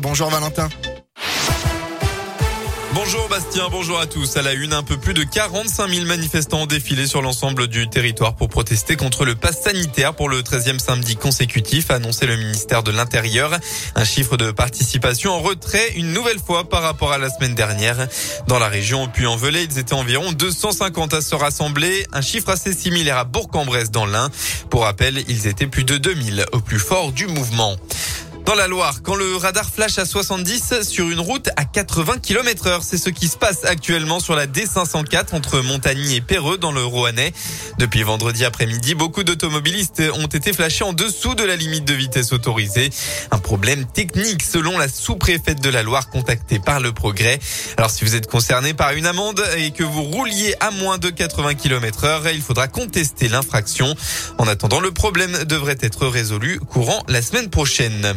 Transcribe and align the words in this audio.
Bonjour 0.00 0.28
Valentin. 0.30 0.68
Bonjour 2.92 3.28
Bastien, 3.28 3.68
bonjour 3.70 4.00
à 4.00 4.06
tous. 4.06 4.36
À 4.36 4.42
la 4.42 4.54
une, 4.54 4.72
un 4.72 4.82
peu 4.82 4.96
plus 4.96 5.12
de 5.12 5.22
45 5.22 5.88
000 5.88 6.06
manifestants 6.06 6.62
ont 6.62 6.66
défilé 6.66 7.06
sur 7.06 7.20
l'ensemble 7.20 7.68
du 7.68 7.88
territoire 7.88 8.34
pour 8.34 8.48
protester 8.48 8.96
contre 8.96 9.24
le 9.24 9.34
pass 9.34 9.62
sanitaire 9.62 10.14
pour 10.14 10.30
le 10.30 10.40
13e 10.40 10.78
samedi 10.78 11.14
consécutif, 11.14 11.90
a 11.90 11.96
annoncé 11.96 12.26
le 12.26 12.36
ministère 12.36 12.82
de 12.82 12.90
l'Intérieur. 12.90 13.58
Un 13.94 14.04
chiffre 14.04 14.38
de 14.38 14.50
participation 14.50 15.32
en 15.32 15.40
retrait 15.40 15.92
une 15.96 16.12
nouvelle 16.12 16.38
fois 16.38 16.68
par 16.68 16.82
rapport 16.82 17.12
à 17.12 17.18
la 17.18 17.28
semaine 17.28 17.54
dernière. 17.54 18.08
Dans 18.48 18.58
la 18.58 18.68
région 18.68 19.08
Puy-en-Velay, 19.08 19.64
ils 19.64 19.78
étaient 19.78 19.92
environ 19.92 20.32
250 20.32 21.14
à 21.14 21.20
se 21.20 21.34
rassembler, 21.34 22.06
un 22.12 22.22
chiffre 22.22 22.48
assez 22.48 22.72
similaire 22.72 23.18
à 23.18 23.24
Bourg-en-Bresse 23.24 23.90
dans 23.90 24.06
l'Ain. 24.06 24.30
Pour 24.70 24.84
rappel, 24.84 25.22
ils 25.28 25.46
étaient 25.46 25.66
plus 25.66 25.84
de 25.84 25.98
2000 25.98 26.46
au 26.52 26.60
plus 26.60 26.78
fort 26.80 27.12
du 27.12 27.26
mouvement. 27.26 27.76
Dans 28.46 28.54
la 28.54 28.68
Loire, 28.68 29.02
quand 29.02 29.16
le 29.16 29.34
radar 29.34 29.68
flash 29.68 29.98
à 29.98 30.04
70 30.04 30.82
sur 30.82 31.10
une 31.10 31.18
route 31.18 31.48
à 31.56 31.64
80 31.64 32.18
km 32.22 32.68
heure, 32.68 32.84
c'est 32.84 32.96
ce 32.96 33.10
qui 33.10 33.26
se 33.26 33.36
passe 33.36 33.64
actuellement 33.64 34.20
sur 34.20 34.36
la 34.36 34.46
D504 34.46 35.34
entre 35.34 35.58
Montagny 35.62 36.14
et 36.14 36.20
Perreux 36.20 36.56
dans 36.56 36.70
le 36.70 36.84
Roannais. 36.84 37.32
Depuis 37.80 38.04
vendredi 38.04 38.44
après-midi, 38.44 38.94
beaucoup 38.94 39.24
d'automobilistes 39.24 40.00
ont 40.14 40.28
été 40.28 40.52
flashés 40.52 40.84
en 40.84 40.92
dessous 40.92 41.34
de 41.34 41.42
la 41.42 41.56
limite 41.56 41.84
de 41.86 41.94
vitesse 41.94 42.32
autorisée. 42.32 42.90
Un 43.32 43.38
problème 43.38 43.84
technique 43.84 44.44
selon 44.44 44.78
la 44.78 44.88
sous-préfète 44.88 45.60
de 45.60 45.68
la 45.68 45.82
Loire 45.82 46.08
contactée 46.08 46.60
par 46.60 46.78
le 46.78 46.92
Progrès. 46.92 47.40
Alors 47.78 47.90
si 47.90 48.04
vous 48.04 48.14
êtes 48.14 48.28
concerné 48.28 48.74
par 48.74 48.92
une 48.92 49.06
amende 49.06 49.42
et 49.56 49.72
que 49.72 49.82
vous 49.82 50.04
rouliez 50.04 50.54
à 50.60 50.70
moins 50.70 50.98
de 50.98 51.10
80 51.10 51.56
km 51.56 52.04
heure, 52.04 52.28
il 52.28 52.42
faudra 52.42 52.68
contester 52.68 53.26
l'infraction. 53.26 53.92
En 54.38 54.46
attendant, 54.46 54.78
le 54.78 54.92
problème 54.92 55.36
devrait 55.46 55.78
être 55.80 56.06
résolu 56.06 56.60
courant 56.60 57.02
la 57.08 57.22
semaine 57.22 57.50
prochaine. 57.50 58.16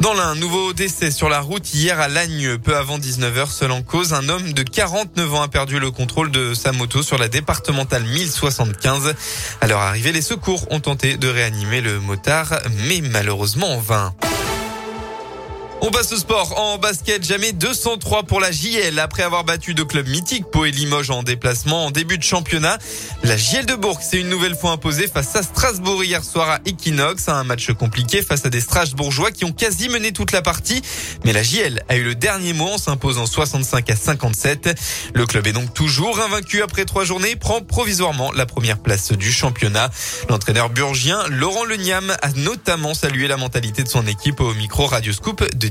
Dans 0.00 0.14
l'un, 0.14 0.36
nouveau 0.36 0.72
décès 0.72 1.10
sur 1.10 1.28
la 1.28 1.40
route 1.40 1.74
hier 1.74 1.98
à 1.98 2.06
Lagne, 2.06 2.56
peu 2.58 2.76
avant 2.76 2.98
19h, 2.98 3.50
seul 3.50 3.72
en 3.72 3.82
cause, 3.82 4.12
un 4.12 4.28
homme 4.28 4.52
de 4.52 4.62
49 4.62 5.34
ans 5.34 5.42
a 5.42 5.48
perdu 5.48 5.80
le 5.80 5.90
contrôle 5.90 6.30
de 6.30 6.54
sa 6.54 6.70
moto 6.70 7.02
sur 7.02 7.18
la 7.18 7.28
départementale 7.28 8.04
1075. 8.04 9.14
À 9.60 9.66
leur 9.66 9.80
arrivée, 9.80 10.12
les 10.12 10.22
secours 10.22 10.70
ont 10.70 10.80
tenté 10.80 11.16
de 11.16 11.28
réanimer 11.28 11.80
le 11.80 11.98
motard, 11.98 12.60
mais 12.86 13.00
malheureusement 13.00 13.74
en 13.74 13.80
vain. 13.80 14.14
On 15.80 15.90
passe 15.92 16.12
au 16.12 16.16
sport. 16.16 16.58
En 16.58 16.76
basket, 16.76 17.24
jamais 17.24 17.52
203 17.52 18.24
pour 18.24 18.40
la 18.40 18.50
JL. 18.50 18.98
Après 18.98 19.22
avoir 19.22 19.44
battu 19.44 19.74
deux 19.74 19.84
clubs 19.84 20.08
mythiques, 20.08 20.46
Pau 20.50 20.64
et 20.64 20.72
Limoges 20.72 21.10
en 21.10 21.22
déplacement 21.22 21.86
en 21.86 21.90
début 21.92 22.18
de 22.18 22.22
championnat, 22.24 22.78
la 23.22 23.36
JL 23.36 23.64
de 23.64 23.76
Bourg 23.76 24.02
s'est 24.02 24.20
une 24.20 24.28
nouvelle 24.28 24.56
fois 24.56 24.72
imposée 24.72 25.06
face 25.06 25.36
à 25.36 25.42
Strasbourg 25.44 26.02
hier 26.02 26.24
soir 26.24 26.50
à 26.50 26.58
Equinox. 26.66 27.28
Un 27.28 27.44
match 27.44 27.70
compliqué 27.72 28.22
face 28.22 28.44
à 28.44 28.50
des 28.50 28.60
Strasbourgeois 28.60 29.30
qui 29.30 29.44
ont 29.44 29.52
quasi 29.52 29.88
mené 29.88 30.10
toute 30.12 30.32
la 30.32 30.42
partie. 30.42 30.82
Mais 31.24 31.32
la 31.32 31.44
JL 31.44 31.84
a 31.88 31.96
eu 31.96 32.02
le 32.02 32.16
dernier 32.16 32.54
mot 32.54 32.70
en 32.70 32.78
s'imposant 32.78 33.26
65 33.26 33.88
à 33.88 33.96
57. 33.96 34.74
Le 35.14 35.26
club 35.26 35.46
est 35.46 35.52
donc 35.52 35.72
toujours 35.74 36.20
invaincu 36.20 36.60
après 36.60 36.86
trois 36.86 37.04
journées, 37.04 37.36
prend 37.36 37.60
provisoirement 37.60 38.32
la 38.32 38.46
première 38.46 38.78
place 38.78 39.12
du 39.12 39.30
championnat. 39.30 39.90
L'entraîneur 40.28 40.70
burgien 40.70 41.24
Laurent 41.28 41.64
Leniam 41.64 42.12
a 42.20 42.32
notamment 42.32 42.94
salué 42.94 43.28
la 43.28 43.36
mentalité 43.36 43.84
de 43.84 43.88
son 43.88 44.08
équipe 44.08 44.40
au 44.40 44.52
micro 44.54 44.86
Radio 44.86 45.12
Scoop 45.12 45.44
de 45.54 45.68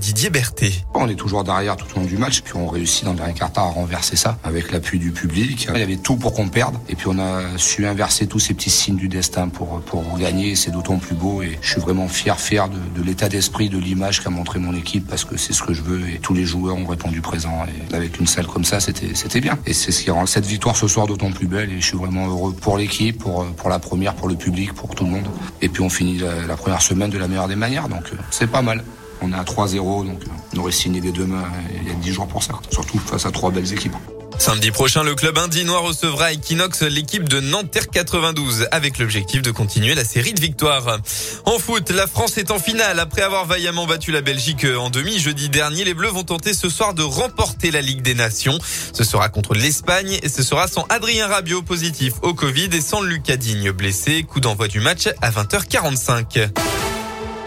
On 0.93 1.09
est 1.09 1.15
toujours 1.15 1.43
derrière 1.43 1.75
tout 1.75 1.85
au 1.95 1.99
long 1.99 2.05
du 2.05 2.17
match, 2.17 2.41
puis 2.41 2.53
on 2.55 2.67
réussit 2.67 3.03
dans 3.03 3.11
le 3.11 3.17
dernier 3.17 3.33
quart 3.33 3.51
à 3.55 3.61
renverser 3.61 4.15
ça 4.15 4.37
avec 4.43 4.71
l'appui 4.71 4.99
du 4.99 5.11
public. 5.11 5.67
Il 5.73 5.79
y 5.79 5.83
avait 5.83 5.97
tout 5.97 6.15
pour 6.15 6.33
qu'on 6.33 6.47
perde, 6.47 6.77
et 6.87 6.95
puis 6.95 7.07
on 7.09 7.19
a 7.19 7.57
su 7.57 7.85
inverser 7.85 8.27
tous 8.27 8.39
ces 8.39 8.53
petits 8.53 8.69
signes 8.69 8.95
du 8.95 9.09
destin 9.09 9.49
pour, 9.49 9.81
pour 9.81 10.17
gagner, 10.17 10.55
c'est 10.55 10.71
d'autant 10.71 10.97
plus 10.97 11.15
beau, 11.15 11.41
et 11.41 11.57
je 11.61 11.71
suis 11.71 11.81
vraiment 11.81 12.07
fier, 12.07 12.39
fier 12.39 12.69
de, 12.69 13.01
l'état 13.01 13.29
d'esprit, 13.29 13.69
de 13.69 13.77
l'image 13.77 14.23
qu'a 14.23 14.29
montré 14.29 14.59
mon 14.59 14.73
équipe, 14.75 15.07
parce 15.07 15.25
que 15.25 15.37
c'est 15.37 15.53
ce 15.53 15.63
que 15.63 15.73
je 15.73 15.81
veux, 15.81 16.09
et 16.09 16.19
tous 16.19 16.33
les 16.33 16.45
joueurs 16.45 16.77
ont 16.77 16.87
répondu 16.87 17.21
présent, 17.21 17.65
avec 17.93 18.19
une 18.19 18.27
salle 18.27 18.47
comme 18.47 18.65
ça, 18.65 18.79
c'était, 18.79 19.41
bien. 19.41 19.59
Et 19.65 19.73
c'est 19.73 19.91
ce 19.91 20.03
qui 20.03 20.11
rend 20.11 20.25
cette 20.25 20.45
victoire 20.45 20.75
ce 20.75 20.87
soir 20.87 21.07
d'autant 21.07 21.31
plus 21.31 21.47
belle, 21.47 21.71
et 21.71 21.81
je 21.81 21.85
suis 21.85 21.97
vraiment 21.97 22.27
heureux 22.27 22.53
pour 22.53 22.77
l'équipe, 22.77 23.17
pour, 23.17 23.45
la 23.69 23.79
première, 23.79 24.15
pour 24.15 24.29
le 24.29 24.35
public, 24.35 24.73
pour 24.73 24.95
tout 24.95 25.03
le 25.03 25.11
monde. 25.11 25.27
Et 25.61 25.69
puis 25.69 25.81
on 25.81 25.89
finit 25.89 26.19
la, 26.19 26.45
la 26.45 26.55
première 26.55 26.81
semaine 26.81 27.09
de 27.09 27.17
la 27.17 27.27
meilleure 27.27 27.47
des 27.47 27.55
manières, 27.55 27.89
donc 27.89 28.03
euh, 28.13 28.17
c'est 28.31 28.47
pas 28.47 28.61
mal. 28.61 28.83
On 29.21 29.31
est 29.31 29.35
à 29.35 29.43
3-0, 29.43 30.05
donc 30.05 30.21
euh, 30.23 30.29
on 30.55 30.59
aurait 30.59 30.71
signé 30.71 31.01
dès 31.01 31.11
demain 31.11 31.43
il 31.81 31.87
y 31.87 31.91
a 31.91 31.95
10 31.95 32.13
jours 32.13 32.27
pour 32.27 32.43
ça. 32.43 32.53
Surtout 32.71 32.99
face 32.99 33.25
à 33.25 33.31
trois 33.31 33.51
belles 33.51 33.71
équipes. 33.73 33.95
Samedi 34.39 34.71
prochain, 34.71 35.03
le 35.03 35.15
club 35.15 35.37
indinois 35.37 35.79
recevra 35.79 36.31
Equinox 36.31 36.83
l'équipe 36.83 37.27
de 37.27 37.39
Nanterre 37.39 37.89
92 37.89 38.67
avec 38.71 38.99
l'objectif 38.99 39.41
de 39.41 39.51
continuer 39.51 39.95
la 39.95 40.05
série 40.05 40.33
de 40.33 40.39
victoires. 40.39 40.99
En 41.45 41.57
foot, 41.57 41.89
la 41.89 42.07
France 42.07 42.37
est 42.37 42.51
en 42.51 42.59
finale. 42.59 42.99
Après 42.99 43.23
avoir 43.23 43.45
vaillamment 43.45 43.87
battu 43.87 44.11
la 44.11 44.21
Belgique 44.21 44.65
en 44.65 44.89
demi 44.89 45.17
jeudi 45.19 45.49
dernier, 45.49 45.83
les 45.83 45.93
Bleus 45.93 46.09
vont 46.09 46.23
tenter 46.23 46.53
ce 46.53 46.69
soir 46.69 46.93
de 46.93 47.01
remporter 47.01 47.71
la 47.71 47.81
Ligue 47.81 48.03
des 48.03 48.13
Nations. 48.13 48.57
Ce 48.93 49.03
sera 49.03 49.27
contre 49.29 49.53
l'Espagne 49.55 50.19
et 50.21 50.29
ce 50.29 50.43
sera 50.43 50.67
sans 50.67 50.85
Adrien 50.89 51.27
Rabiot 51.27 51.63
positif 51.63 52.13
au 52.21 52.33
Covid 52.33 52.69
et 52.73 52.81
sans 52.81 53.01
Lucas 53.01 53.37
Digne 53.37 53.71
blessé. 53.71 54.23
Coup 54.23 54.39
d'envoi 54.39 54.67
du 54.67 54.79
match 54.79 55.09
à 55.21 55.31
20h45. 55.31 56.86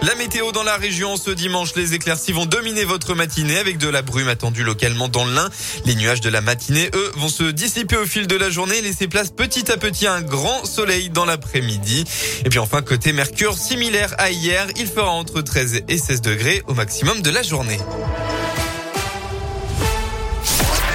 La 0.02 0.14
météo 0.14 0.50
dans 0.52 0.62
la 0.62 0.76
région 0.76 1.18
ce 1.18 1.30
dimanche, 1.30 1.74
les 1.76 1.92
éclaircies 1.92 2.32
vont 2.32 2.46
dominer 2.46 2.84
votre 2.84 3.14
matinée 3.14 3.58
avec 3.58 3.76
de 3.76 3.86
la 3.86 4.00
brume 4.00 4.28
attendue 4.28 4.64
localement 4.64 5.08
dans 5.08 5.26
l'Ain. 5.26 5.50
Les 5.84 5.94
nuages 5.94 6.22
de 6.22 6.30
la 6.30 6.40
matinée, 6.40 6.90
eux, 6.94 7.12
vont 7.16 7.28
se 7.28 7.44
dissiper 7.44 7.98
au 7.98 8.06
fil 8.06 8.26
de 8.26 8.36
la 8.36 8.48
journée 8.48 8.78
et 8.78 8.82
laisser 8.82 9.08
place 9.08 9.30
petit 9.30 9.70
à 9.70 9.76
petit 9.76 10.06
à 10.06 10.14
un 10.14 10.22
grand 10.22 10.64
soleil 10.64 11.10
dans 11.10 11.26
l'après-midi. 11.26 12.06
Et 12.46 12.48
puis 12.48 12.58
enfin, 12.58 12.80
côté 12.80 13.12
Mercure, 13.12 13.58
similaire 13.58 14.14
à 14.16 14.30
hier, 14.30 14.68
il 14.76 14.86
fera 14.86 15.10
entre 15.10 15.42
13 15.42 15.82
et 15.86 15.98
16 15.98 16.22
degrés 16.22 16.62
au 16.66 16.72
maximum 16.72 17.20
de 17.20 17.30
la 17.30 17.42
journée. 17.42 17.78